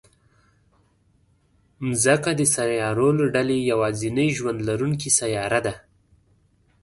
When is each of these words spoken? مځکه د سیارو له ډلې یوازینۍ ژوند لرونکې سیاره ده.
مځکه 1.87 2.31
د 2.39 2.41
سیارو 2.55 3.09
له 3.19 3.25
ډلې 3.35 3.57
یوازینۍ 3.71 4.29
ژوند 4.37 4.59
لرونکې 4.69 5.09
سیاره 5.19 5.59
ده. 5.65 5.73